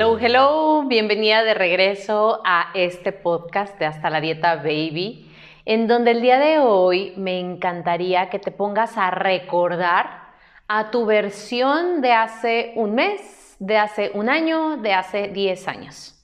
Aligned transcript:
Hello, 0.00 0.16
hello, 0.16 0.84
bienvenida 0.86 1.42
de 1.42 1.54
regreso 1.54 2.40
a 2.44 2.70
este 2.74 3.10
podcast 3.10 3.76
de 3.80 3.86
Hasta 3.86 4.10
la 4.10 4.20
Dieta 4.20 4.54
Baby, 4.54 5.28
en 5.64 5.88
donde 5.88 6.12
el 6.12 6.22
día 6.22 6.38
de 6.38 6.60
hoy 6.60 7.14
me 7.16 7.40
encantaría 7.40 8.30
que 8.30 8.38
te 8.38 8.52
pongas 8.52 8.96
a 8.96 9.10
recordar 9.10 10.28
a 10.68 10.92
tu 10.92 11.04
versión 11.04 12.00
de 12.00 12.12
hace 12.12 12.74
un 12.76 12.94
mes, 12.94 13.56
de 13.58 13.76
hace 13.76 14.12
un 14.14 14.28
año, 14.28 14.76
de 14.76 14.92
hace 14.92 15.26
10 15.26 15.66
años. 15.66 16.14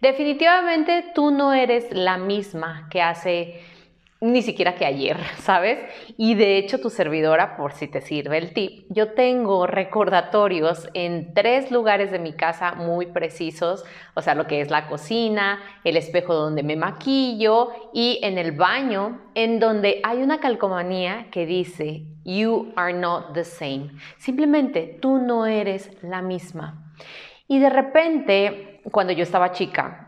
Definitivamente 0.00 1.12
tú 1.14 1.30
no 1.30 1.52
eres 1.52 1.92
la 1.92 2.16
misma 2.16 2.88
que 2.90 3.02
hace 3.02 3.60
ni 4.20 4.42
siquiera 4.42 4.74
que 4.74 4.84
ayer, 4.84 5.16
¿sabes? 5.38 5.78
Y 6.16 6.34
de 6.34 6.58
hecho 6.58 6.80
tu 6.80 6.90
servidora, 6.90 7.56
por 7.56 7.72
si 7.72 7.86
te 7.86 8.00
sirve 8.00 8.38
el 8.38 8.52
tip, 8.52 8.86
yo 8.88 9.12
tengo 9.12 9.66
recordatorios 9.66 10.88
en 10.94 11.34
tres 11.34 11.70
lugares 11.70 12.10
de 12.10 12.18
mi 12.18 12.32
casa 12.32 12.74
muy 12.74 13.06
precisos, 13.06 13.84
o 14.14 14.22
sea, 14.22 14.34
lo 14.34 14.46
que 14.46 14.60
es 14.60 14.70
la 14.70 14.88
cocina, 14.88 15.60
el 15.84 15.96
espejo 15.96 16.34
donde 16.34 16.62
me 16.62 16.76
maquillo 16.76 17.70
y 17.92 18.18
en 18.22 18.38
el 18.38 18.52
baño, 18.52 19.20
en 19.34 19.60
donde 19.60 20.00
hay 20.02 20.22
una 20.22 20.40
calcomanía 20.40 21.26
que 21.30 21.46
dice, 21.46 22.04
You 22.24 22.72
are 22.76 22.92
not 22.92 23.32
the 23.32 23.44
same. 23.44 23.92
Simplemente 24.18 24.98
tú 25.00 25.18
no 25.18 25.46
eres 25.46 25.90
la 26.02 26.20
misma. 26.20 26.92
Y 27.46 27.58
de 27.58 27.70
repente, 27.70 28.82
cuando 28.90 29.14
yo 29.14 29.22
estaba 29.22 29.52
chica, 29.52 30.07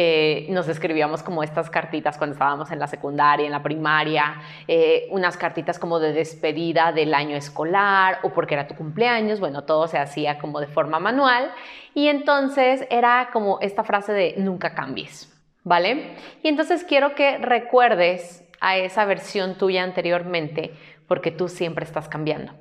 eh, 0.00 0.46
nos 0.50 0.68
escribíamos 0.68 1.24
como 1.24 1.42
estas 1.42 1.68
cartitas 1.68 2.16
cuando 2.18 2.34
estábamos 2.34 2.70
en 2.70 2.78
la 2.78 2.86
secundaria, 2.86 3.44
en 3.46 3.50
la 3.50 3.64
primaria, 3.64 4.40
eh, 4.68 5.08
unas 5.10 5.36
cartitas 5.36 5.76
como 5.80 5.98
de 5.98 6.12
despedida 6.12 6.92
del 6.92 7.14
año 7.14 7.34
escolar 7.34 8.20
o 8.22 8.32
porque 8.32 8.54
era 8.54 8.68
tu 8.68 8.76
cumpleaños, 8.76 9.40
bueno, 9.40 9.64
todo 9.64 9.88
se 9.88 9.98
hacía 9.98 10.38
como 10.38 10.60
de 10.60 10.68
forma 10.68 11.00
manual 11.00 11.50
y 11.94 12.06
entonces 12.06 12.86
era 12.90 13.30
como 13.32 13.58
esta 13.60 13.82
frase 13.82 14.12
de 14.12 14.34
nunca 14.36 14.72
cambies, 14.72 15.36
¿vale? 15.64 16.14
Y 16.44 16.48
entonces 16.48 16.84
quiero 16.84 17.16
que 17.16 17.38
recuerdes 17.38 18.44
a 18.60 18.76
esa 18.76 19.04
versión 19.04 19.58
tuya 19.58 19.82
anteriormente 19.82 20.74
porque 21.08 21.32
tú 21.32 21.48
siempre 21.48 21.84
estás 21.84 22.08
cambiando. 22.08 22.52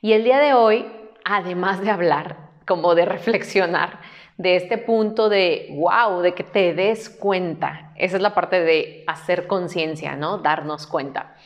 Y 0.00 0.14
el 0.14 0.24
día 0.24 0.38
de 0.38 0.54
hoy, 0.54 0.90
además 1.26 1.82
de 1.82 1.90
hablar, 1.90 2.38
como 2.66 2.94
de 2.94 3.04
reflexionar, 3.04 4.00
de 4.40 4.56
este 4.56 4.78
punto 4.78 5.28
de 5.28 5.68
wow, 5.72 6.22
de 6.22 6.32
que 6.32 6.44
te 6.44 6.72
des 6.72 7.10
cuenta. 7.10 7.92
Esa 7.94 8.16
es 8.16 8.22
la 8.22 8.32
parte 8.32 8.58
de 8.58 9.04
hacer 9.06 9.46
conciencia, 9.46 10.16
¿no? 10.16 10.38
Darnos 10.38 10.86
cuenta 10.86 11.36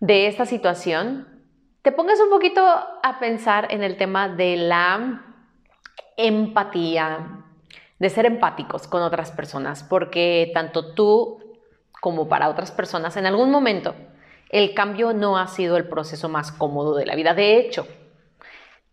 de 0.00 0.28
esta 0.28 0.46
situación. 0.46 1.28
Te 1.82 1.92
pongas 1.92 2.18
un 2.20 2.30
poquito 2.30 2.64
a 2.66 3.18
pensar 3.20 3.68
en 3.70 3.82
el 3.82 3.98
tema 3.98 4.30
de 4.30 4.56
la 4.56 5.26
empatía, 6.16 7.44
de 7.98 8.08
ser 8.08 8.24
empáticos 8.24 8.88
con 8.88 9.02
otras 9.02 9.30
personas, 9.30 9.84
porque 9.84 10.50
tanto 10.54 10.94
tú 10.94 11.38
como 12.00 12.28
para 12.28 12.48
otras 12.48 12.72
personas 12.72 13.18
en 13.18 13.26
algún 13.26 13.50
momento 13.50 13.94
el 14.48 14.72
cambio 14.72 15.12
no 15.12 15.36
ha 15.36 15.48
sido 15.48 15.76
el 15.76 15.86
proceso 15.86 16.30
más 16.30 16.50
cómodo 16.50 16.94
de 16.94 17.04
la 17.04 17.14
vida. 17.14 17.34
De 17.34 17.58
hecho, 17.58 17.86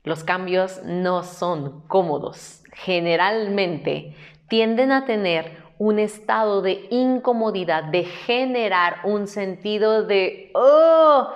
los 0.04 0.24
cambios 0.24 0.82
no 0.84 1.24
son 1.24 1.82
cómodos. 1.88 2.64
Generalmente 2.74 4.16
tienden 4.48 4.92
a 4.92 5.06
tener 5.06 5.70
un 5.80 5.98
estado 5.98 6.62
de 6.62 6.88
incomodidad, 6.90 7.86
de 7.86 8.04
generar 8.04 8.98
un 9.06 9.28
sentido 9.28 10.04
de, 10.04 10.52
oh, 10.54 11.30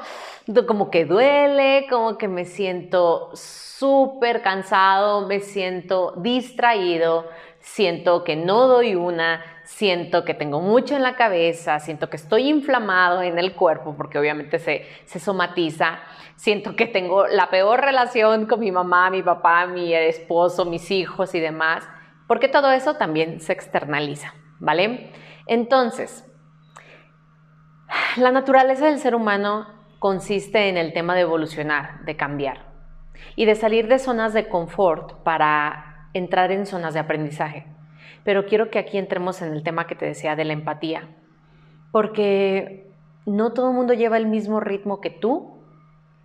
como 0.68 0.92
que 0.92 1.06
duele, 1.06 1.88
como 1.90 2.18
que 2.18 2.28
me 2.28 2.44
siento 2.44 3.32
súper 3.34 4.42
cansado, 4.42 5.28
me 5.28 5.40
siento 5.40 6.14
distraído, 6.18 7.26
siento 7.62 8.26
que 8.26 8.36
no 8.36 8.68
doy 8.68 8.96
una, 8.96 9.42
siento 9.64 10.26
que 10.26 10.34
tengo 10.34 10.62
mucho 10.62 10.96
en 10.96 11.04
la 11.04 11.16
cabeza, 11.16 11.80
siento 11.80 12.10
que 12.10 12.18
estoy 12.18 12.50
inflamado 12.50 13.22
en 13.22 13.40
el 13.40 13.54
cuerpo, 13.54 13.96
porque 13.96 14.20
obviamente 14.20 14.60
se, 14.60 14.86
se 15.06 15.20
somatiza, 15.20 16.00
siento 16.36 16.76
que 16.76 16.86
tengo 16.86 17.28
la 17.28 17.50
peor 17.50 17.82
relación 17.82 18.46
con 18.46 18.60
mi 18.60 18.72
mamá, 18.72 19.10
mi 19.10 19.24
papá, 19.24 19.66
mi 19.68 19.94
esposo, 19.94 20.66
mis 20.66 20.92
hijos 20.92 21.34
y 21.36 21.40
demás, 21.40 21.88
porque 22.28 22.48
todo 22.48 22.72
eso 22.72 22.96
también 22.96 23.40
se 23.40 23.54
externaliza, 23.54 24.34
¿vale? 24.60 25.12
Entonces, 25.48 26.26
la 28.18 28.32
naturaleza 28.32 28.86
del 28.86 29.00
ser 29.00 29.16
humano 29.16 29.68
consiste 30.00 30.70
en 30.70 30.78
el 30.78 30.94
tema 30.94 31.16
de 31.16 31.22
evolucionar, 31.22 32.04
de 32.06 32.18
cambiar 32.18 32.74
y 33.36 33.46
de 33.46 33.56
salir 33.56 33.88
de 33.88 34.00
zonas 34.00 34.34
de 34.34 34.50
confort 34.50 35.24
para 35.24 36.10
entrar 36.14 36.52
en 36.52 36.66
zonas 36.66 36.94
de 36.94 37.00
aprendizaje. 37.00 37.66
Pero 38.24 38.46
quiero 38.46 38.70
que 38.70 38.80
aquí 38.80 38.98
entremos 38.98 39.42
en 39.42 39.54
el 39.54 39.64
tema 39.64 39.88
que 39.88 39.96
te 39.96 40.06
decía 40.06 40.36
de 40.36 40.46
la 40.46 40.54
empatía, 40.54 41.10
porque 41.92 42.92
no 43.26 43.54
todo 43.54 43.70
el 43.70 43.76
mundo 43.76 43.94
lleva 43.94 44.18
el 44.18 44.28
mismo 44.28 44.60
ritmo 44.60 45.02
que 45.02 45.10
tú 45.10 45.62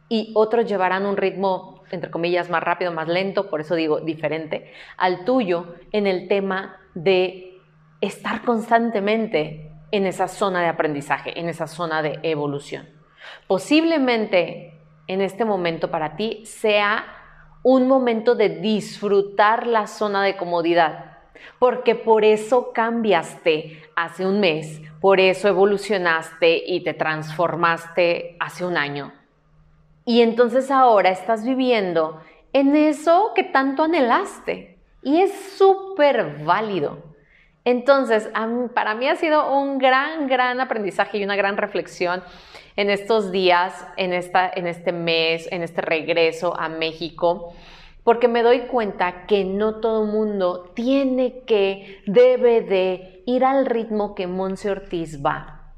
y 0.08 0.32
otros 0.34 0.66
llevarán 0.66 1.06
un 1.06 1.16
ritmo, 1.16 1.82
entre 1.90 2.10
comillas, 2.10 2.50
más 2.50 2.62
rápido, 2.62 2.92
más 2.92 3.08
lento, 3.08 3.50
por 3.50 3.60
eso 3.60 3.74
digo 3.74 4.00
diferente, 4.00 4.72
al 4.96 5.24
tuyo 5.24 5.74
en 5.92 6.06
el 6.06 6.28
tema 6.28 6.76
de 6.94 7.58
estar 8.00 8.42
constantemente 8.42 9.72
en 9.90 10.06
esa 10.06 10.28
zona 10.28 10.60
de 10.60 10.68
aprendizaje, 10.68 11.38
en 11.38 11.48
esa 11.48 11.66
zona 11.66 12.02
de 12.02 12.18
evolución. 12.22 12.88
Posiblemente 13.46 14.74
en 15.06 15.20
este 15.20 15.44
momento 15.44 15.90
para 15.90 16.16
ti 16.16 16.42
sea 16.44 17.04
un 17.62 17.88
momento 17.88 18.34
de 18.34 18.60
disfrutar 18.60 19.66
la 19.66 19.86
zona 19.86 20.22
de 20.22 20.36
comodidad, 20.36 21.07
porque 21.58 21.94
por 21.94 22.24
eso 22.24 22.72
cambiaste 22.72 23.82
hace 23.96 24.26
un 24.26 24.40
mes, 24.40 24.80
por 25.00 25.20
eso 25.20 25.48
evolucionaste 25.48 26.62
y 26.66 26.82
te 26.82 26.94
transformaste 26.94 28.36
hace 28.40 28.64
un 28.64 28.76
año. 28.76 29.12
Y 30.04 30.22
entonces 30.22 30.70
ahora 30.70 31.10
estás 31.10 31.44
viviendo 31.44 32.20
en 32.52 32.74
eso 32.76 33.32
que 33.34 33.44
tanto 33.44 33.84
anhelaste. 33.84 34.78
Y 35.02 35.20
es 35.20 35.32
súper 35.56 36.44
válido. 36.44 37.02
Entonces, 37.64 38.30
para 38.74 38.94
mí 38.94 39.08
ha 39.08 39.16
sido 39.16 39.52
un 39.52 39.78
gran, 39.78 40.26
gran 40.26 40.60
aprendizaje 40.60 41.18
y 41.18 41.24
una 41.24 41.36
gran 41.36 41.56
reflexión 41.56 42.22
en 42.76 42.90
estos 42.90 43.30
días, 43.30 43.86
en, 43.96 44.12
esta, 44.12 44.50
en 44.54 44.66
este 44.66 44.92
mes, 44.92 45.48
en 45.50 45.62
este 45.62 45.82
regreso 45.82 46.58
a 46.58 46.68
México, 46.68 47.52
porque 48.08 48.26
me 48.26 48.42
doy 48.42 48.60
cuenta 48.60 49.26
que 49.26 49.44
no 49.44 49.80
todo 49.80 50.06
mundo 50.06 50.72
tiene 50.74 51.40
que, 51.40 52.00
debe 52.06 52.62
de 52.62 53.22
ir 53.26 53.44
al 53.44 53.66
ritmo 53.66 54.14
que 54.14 54.26
Monse 54.26 54.70
Ortiz 54.70 55.22
va. 55.22 55.74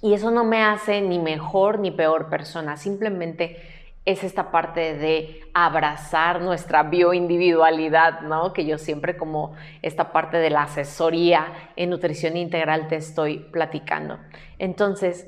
Y 0.00 0.14
eso 0.14 0.30
no 0.30 0.44
me 0.44 0.62
hace 0.62 1.00
ni 1.00 1.18
mejor 1.18 1.80
ni 1.80 1.90
peor 1.90 2.30
persona, 2.30 2.76
simplemente 2.76 3.56
es 4.04 4.22
esta 4.22 4.52
parte 4.52 4.94
de 4.94 5.40
abrazar 5.52 6.42
nuestra 6.42 6.84
bioindividualidad, 6.84 8.20
¿no? 8.20 8.52
Que 8.52 8.66
yo 8.66 8.78
siempre 8.78 9.16
como 9.16 9.54
esta 9.82 10.12
parte 10.12 10.36
de 10.36 10.50
la 10.50 10.62
asesoría 10.62 11.72
en 11.74 11.90
nutrición 11.90 12.36
integral 12.36 12.86
te 12.86 12.94
estoy 12.94 13.38
platicando. 13.50 14.20
Entonces, 14.60 15.26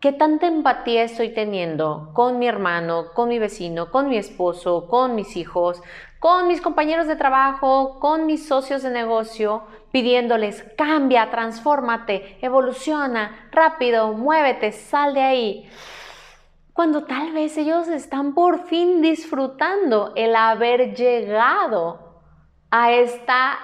¿qué 0.00 0.12
tanta 0.12 0.46
empatía 0.46 1.02
estoy 1.02 1.30
teniendo 1.30 2.10
con 2.14 2.38
mi 2.38 2.46
hermano, 2.46 3.12
con 3.14 3.28
mi 3.28 3.38
vecino, 3.38 3.90
con 3.90 4.08
mi 4.08 4.16
esposo, 4.16 4.86
con 4.86 5.16
mis 5.16 5.36
hijos, 5.36 5.82
con 6.20 6.46
mis 6.46 6.60
compañeros 6.60 7.06
de 7.06 7.16
trabajo, 7.16 7.98
con 7.98 8.26
mis 8.26 8.46
socios 8.46 8.82
de 8.82 8.90
negocio, 8.90 9.62
pidiéndoles, 9.90 10.64
cambia, 10.76 11.30
transfórmate, 11.30 12.38
evoluciona, 12.42 13.48
rápido, 13.50 14.12
muévete, 14.12 14.72
sal 14.72 15.14
de 15.14 15.22
ahí. 15.22 15.70
Cuando 16.72 17.04
tal 17.04 17.32
vez 17.32 17.56
ellos 17.56 17.88
están 17.88 18.34
por 18.34 18.66
fin 18.66 19.02
disfrutando 19.02 20.12
el 20.14 20.36
haber 20.36 20.94
llegado 20.94 22.22
a 22.70 22.92
esta, 22.92 23.58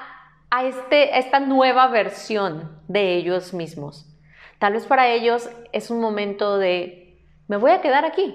a 0.51 0.65
este, 0.65 1.17
esta 1.17 1.39
nueva 1.39 1.87
versión 1.89 2.83
de 2.89 3.15
ellos 3.15 3.55
mismos. 3.55 4.14
Tal 4.59 4.73
vez 4.73 4.87
para 4.87 5.09
ellos 5.09 5.49
es 5.73 5.91
un 5.91 6.01
momento 6.01 6.59
de, 6.59 7.19
me 7.49 7.57
voy 7.57 7.73
a 7.73 7.81
quedar 7.81 8.05
aquí, 8.05 8.35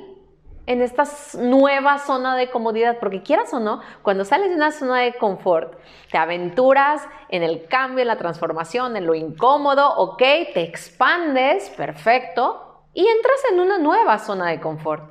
en 0.70 0.84
esta 0.84 1.04
nueva 1.40 1.98
zona 1.98 2.36
de 2.36 2.52
comodidad, 2.52 3.00
porque 3.00 3.24
quieras 3.24 3.52
o 3.56 3.60
no, 3.60 3.82
cuando 4.04 4.24
sales 4.24 4.50
de 4.50 4.56
una 4.56 4.72
zona 4.72 5.00
de 5.00 5.14
confort, 5.16 5.74
te 6.12 6.18
aventuras 6.20 7.08
en 7.30 7.42
el 7.42 7.66
cambio, 7.66 8.04
en 8.04 8.08
la 8.08 8.18
transformación, 8.18 8.96
en 8.96 9.08
lo 9.08 9.16
incómodo, 9.16 9.96
ok, 9.98 10.20
te 10.54 10.62
expandes, 10.62 11.72
perfecto, 11.72 12.84
y 12.94 13.08
entras 13.08 13.42
en 13.52 13.62
una 13.62 13.80
nueva 13.80 14.20
zona 14.20 14.48
de 14.52 14.60
confort. 14.60 15.10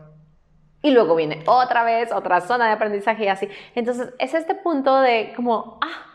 Y 0.81 0.93
luego 0.93 1.17
viene 1.17 1.43
otra 1.45 1.83
vez, 1.83 2.13
otra 2.13 2.41
zona 2.41 2.67
de 2.67 2.73
aprendizaje 2.75 3.25
y 3.25 3.29
así. 3.29 3.49
Entonces, 3.75 4.15
es 4.21 4.35
este 4.35 4.55
punto 4.55 5.01
de 5.01 5.33
como, 5.35 5.81
ah, 5.83 6.07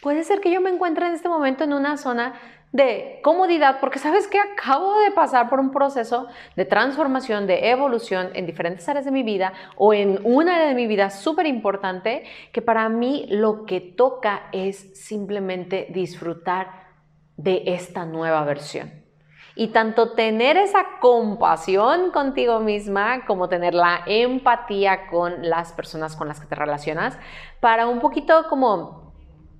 puede 0.00 0.22
ser 0.22 0.40
que 0.40 0.52
yo 0.52 0.60
me 0.60 0.70
encuentre 0.70 1.08
en 1.08 1.14
este 1.14 1.28
momento 1.28 1.64
en 1.64 1.72
una 1.72 1.96
zona 1.96 2.34
de 2.72 3.20
comodidad, 3.24 3.80
porque 3.80 3.98
sabes 3.98 4.28
que 4.28 4.38
acabo 4.38 5.00
de 5.00 5.10
pasar 5.10 5.48
por 5.48 5.58
un 5.58 5.72
proceso 5.72 6.28
de 6.54 6.64
transformación, 6.64 7.46
de 7.46 7.70
evolución 7.70 8.30
en 8.34 8.46
diferentes 8.46 8.88
áreas 8.88 9.04
de 9.04 9.10
mi 9.10 9.22
vida 9.24 9.52
o 9.76 9.92
en 9.92 10.20
una 10.22 10.54
área 10.54 10.68
de 10.68 10.74
mi 10.74 10.86
vida 10.86 11.10
súper 11.10 11.46
importante, 11.46 12.24
que 12.52 12.62
para 12.62 12.88
mí 12.88 13.26
lo 13.28 13.64
que 13.64 13.80
toca 13.80 14.48
es 14.52 15.04
simplemente 15.04 15.88
disfrutar 15.90 16.90
de 17.36 17.62
esta 17.66 18.04
nueva 18.04 18.44
versión. 18.44 18.92
Y 19.56 19.68
tanto 19.68 20.12
tener 20.12 20.56
esa 20.56 20.84
compasión 21.00 22.12
contigo 22.12 22.60
misma 22.60 23.26
como 23.26 23.48
tener 23.48 23.74
la 23.74 24.02
empatía 24.06 25.08
con 25.08 25.48
las 25.48 25.72
personas 25.72 26.14
con 26.14 26.28
las 26.28 26.40
que 26.40 26.46
te 26.46 26.54
relacionas 26.54 27.18
para 27.58 27.88
un 27.88 27.98
poquito 27.98 28.46
como 28.48 29.09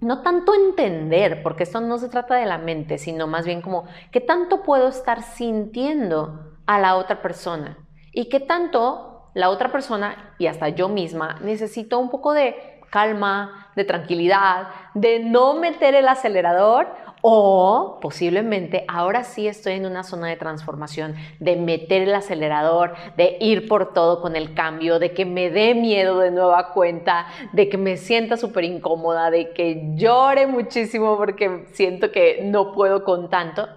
no 0.00 0.22
tanto 0.22 0.54
entender, 0.54 1.42
porque 1.42 1.64
esto 1.64 1.80
no 1.80 1.98
se 1.98 2.08
trata 2.08 2.36
de 2.36 2.46
la 2.46 2.58
mente, 2.58 2.98
sino 2.98 3.26
más 3.26 3.44
bien 3.44 3.60
como 3.60 3.84
qué 4.10 4.20
tanto 4.20 4.62
puedo 4.62 4.88
estar 4.88 5.22
sintiendo 5.22 6.56
a 6.66 6.78
la 6.78 6.96
otra 6.96 7.20
persona 7.22 7.78
y 8.12 8.28
qué 8.28 8.40
tanto 8.40 9.30
la 9.34 9.50
otra 9.50 9.70
persona 9.70 10.34
y 10.38 10.46
hasta 10.46 10.68
yo 10.70 10.88
misma 10.88 11.38
necesito 11.42 11.98
un 11.98 12.10
poco 12.10 12.32
de 12.32 12.80
calma, 12.90 13.70
de 13.76 13.84
tranquilidad, 13.84 14.68
de 14.94 15.20
no 15.20 15.54
meter 15.54 15.94
el 15.94 16.08
acelerador 16.08 16.88
o 17.22 17.98
posiblemente 18.00 18.84
ahora 18.88 19.24
sí 19.24 19.46
estoy 19.46 19.74
en 19.74 19.86
una 19.86 20.02
zona 20.02 20.28
de 20.28 20.36
transformación, 20.36 21.14
de 21.38 21.56
meter 21.56 22.02
el 22.02 22.14
acelerador, 22.14 22.94
de 23.16 23.36
ir 23.40 23.68
por 23.68 23.92
todo 23.92 24.20
con 24.20 24.36
el 24.36 24.54
cambio, 24.54 24.98
de 24.98 25.12
que 25.12 25.24
me 25.24 25.50
dé 25.50 25.74
miedo 25.74 26.18
de 26.18 26.30
nueva 26.30 26.72
cuenta, 26.72 27.26
de 27.52 27.68
que 27.68 27.76
me 27.76 27.96
sienta 27.96 28.36
súper 28.36 28.64
incómoda, 28.64 29.30
de 29.30 29.50
que 29.50 29.92
llore 29.94 30.46
muchísimo 30.46 31.16
porque 31.16 31.66
siento 31.72 32.10
que 32.10 32.42
no 32.44 32.72
puedo 32.72 33.04
con 33.04 33.30
tanto, 33.30 33.68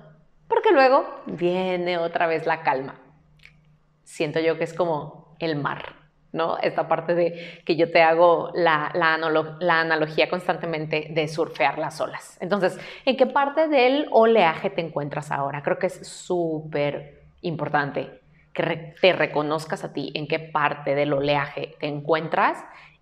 porque 0.48 0.72
luego 0.72 1.06
viene 1.26 1.98
otra 1.98 2.28
vez 2.28 2.46
la 2.46 2.62
calma. 2.62 3.00
Siento 4.04 4.40
yo 4.40 4.58
que 4.58 4.64
es 4.66 4.74
como 4.74 5.36
el 5.40 5.56
mar. 5.56 6.03
¿No? 6.34 6.58
Esta 6.58 6.88
parte 6.88 7.14
de 7.14 7.62
que 7.64 7.76
yo 7.76 7.92
te 7.92 8.02
hago 8.02 8.52
la, 8.56 8.92
analogía 8.92 10.30
constantemente 10.30 11.08
de 11.12 11.28
surfear 11.28 11.78
las 11.78 12.02
olas. 12.02 12.38
Entonces, 12.42 12.78
¿en 13.06 13.16
qué 13.16 13.28
parte 13.28 13.68
del 13.68 14.08
oleaje 14.12 14.70
te 14.72 14.82
encuentras 14.82 15.32
ahora? 15.32 15.62
Creo 15.62 15.80
que 15.80 15.88
es 15.88 16.06
súper 16.06 17.22
importante 17.42 18.20
que 18.52 18.96
te 19.00 19.14
reconozcas 19.14 19.84
a 19.84 19.94
ti 19.94 20.12
en 20.16 20.28
qué 20.28 20.40
parte 20.40 20.96
del 20.96 21.14
oleaje 21.14 21.76
te 21.80 21.88
encuentras 21.88 22.58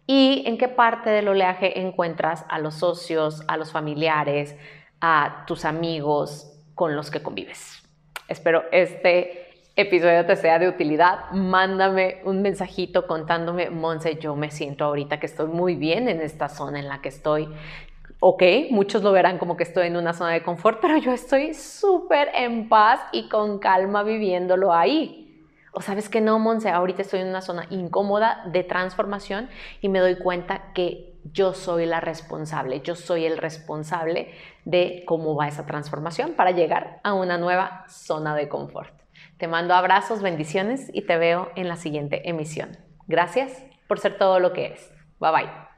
y 0.06 0.44
en 0.46 0.58
qué 0.58 0.68
parte 0.68 1.10
del 1.10 1.30
oleaje 1.30 1.80
encuentras 1.80 2.46
a 2.50 2.60
los 2.60 2.76
socios, 2.76 3.44
a 3.48 3.56
los 3.56 3.72
familiares, 3.72 4.58
a 5.00 5.46
tus 5.48 5.64
amigos 5.64 6.52
con 6.76 6.96
los 6.96 7.10
que 7.12 7.22
convives. 7.22 7.82
Espero 8.28 8.64
este 8.72 9.41
episodio 9.76 10.26
te 10.26 10.36
sea 10.36 10.60
de 10.60 10.68
utilidad, 10.68 11.32
mándame 11.32 12.22
un 12.26 12.42
mensajito 12.42 13.08
contándome, 13.08 13.70
Monse, 13.70 14.16
yo 14.16 14.36
me 14.36 14.52
siento 14.52 14.86
ahorita 14.86 15.20
que 15.20 15.26
estoy 15.26 15.48
muy 15.48 15.76
bien 15.76 16.10
en 16.10 16.22
esta 16.22 16.50
zona 16.50 16.80
en 16.80 16.88
la 16.88 17.02
que 17.02 17.10
estoy. 17.10 17.48
Ok, 18.20 18.44
muchos 18.70 19.02
lo 19.02 19.12
verán 19.12 19.38
como 19.38 19.58
que 19.58 19.64
estoy 19.64 19.88
en 19.88 19.98
una 19.98 20.14
zona 20.14 20.32
de 20.32 20.44
confort, 20.44 20.80
pero 20.82 20.98
yo 20.98 21.12
estoy 21.12 21.54
súper 21.54 22.30
en 22.36 22.70
paz 22.70 23.00
y 23.12 23.30
con 23.30 23.60
calma 23.60 24.04
viviéndolo 24.04 24.74
ahí. 24.74 25.48
O 25.74 25.82
sabes 25.82 26.10
que 26.10 26.20
no, 26.20 26.38
Monse, 26.38 26.70
ahorita 26.70 27.02
estoy 27.02 27.22
en 27.22 27.30
una 27.30 27.42
zona 27.42 27.66
incómoda 27.70 28.44
de 28.52 28.64
transformación 28.64 29.50
y 29.80 29.88
me 29.88 30.00
doy 30.00 30.18
cuenta 30.18 30.74
que 30.74 31.14
yo 31.24 31.54
soy 31.54 31.86
la 31.86 32.02
responsable, 32.02 32.82
yo 32.82 32.96
soy 32.96 33.26
el 33.26 33.38
responsable 33.38 34.32
de 34.66 35.04
cómo 35.06 35.36
va 35.36 35.48
esa 35.48 35.66
transformación 35.66 36.34
para 36.34 36.52
llegar 36.52 37.00
a 37.04 37.14
una 37.14 37.38
nueva 37.38 37.86
zona 37.88 38.36
de 38.36 38.50
confort. 38.50 39.01
Te 39.42 39.48
mando 39.48 39.74
abrazos, 39.74 40.22
bendiciones 40.22 40.92
y 40.94 41.02
te 41.02 41.18
veo 41.18 41.52
en 41.56 41.68
la 41.68 41.76
siguiente 41.76 42.30
emisión. 42.30 42.78
Gracias 43.08 43.64
por 43.88 43.98
ser 43.98 44.20
todo 44.20 44.40
lo 44.40 44.54
que 44.54 44.68
eres. 44.68 44.94
Bye 45.20 45.32
bye. 45.32 45.71